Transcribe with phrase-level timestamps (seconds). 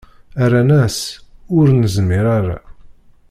[0.51, 0.99] Rran-as:
[1.57, 2.57] Ur nezmir ara.